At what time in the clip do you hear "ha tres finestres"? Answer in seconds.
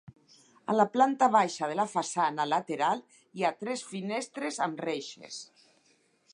3.45-4.61